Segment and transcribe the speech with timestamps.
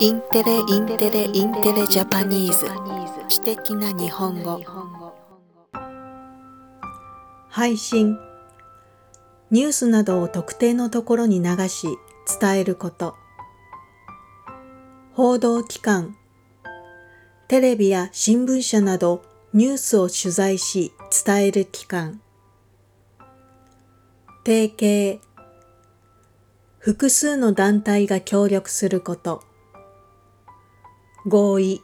[0.00, 2.66] インテレインテレインテレ Japanese。
[3.28, 4.60] 知的な日本語。
[7.48, 8.16] 配信。
[9.50, 11.88] ニュースなどを特定のところに流し
[12.40, 13.16] 伝えること。
[15.14, 16.16] 報道機関。
[17.48, 20.92] テレビや新聞社などニュースを取材し
[21.26, 22.20] 伝える機関。
[24.46, 25.18] 提携。
[26.78, 29.47] 複数の団体が協力すること。
[31.26, 31.82] 合意。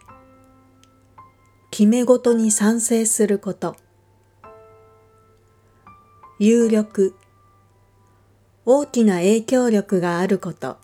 [1.70, 3.76] 決め事に賛成すること。
[6.38, 7.16] 有力。
[8.64, 10.78] 大きな影響力があること。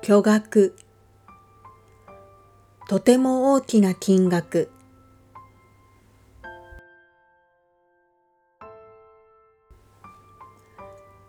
[0.00, 0.76] 巨額。
[2.88, 4.70] とても大きな金額。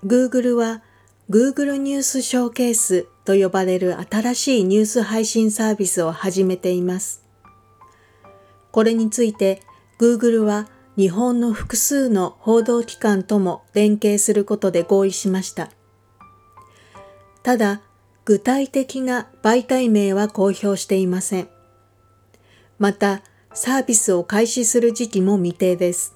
[0.05, 0.84] Google は
[1.30, 3.08] Google ニュースショーケース。
[3.27, 7.25] と呼ばれる新しいニュース配信サービスを始めています。
[8.72, 9.61] これについて
[10.00, 15.70] Google は日本の複数の報道機関とも連携することで合意しました。
[17.44, 17.81] ただ、
[18.23, 21.50] 具体的な媒体名は公表していません。
[22.80, 26.16] また、サービスを開始する時期も未定です。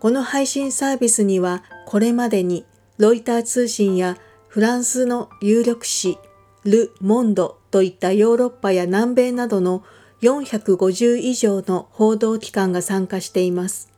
[0.00, 2.66] この配信サービスにはこれまでに
[2.98, 4.18] ロイター通信や
[4.52, 6.18] フランスの有力紙
[6.64, 9.82] ル・モンドといったヨーロッパや南米などの
[10.20, 13.90] 450以上の報道機関が参加しています。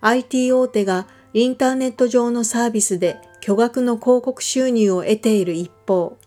[0.00, 6.18] IT 大手がインターネット上のサービスで巨額の広告収入を得ている一方、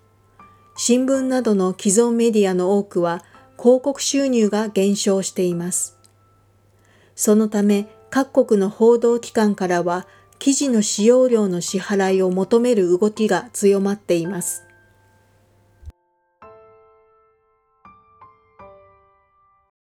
[0.78, 3.26] 新聞などの既存メディアの多くは
[3.60, 5.98] 広告収入が減少しています。
[7.14, 10.08] そのため各国の報道機関からは
[10.46, 14.64] 記事の使用料の支払いを求める動きが強まっています。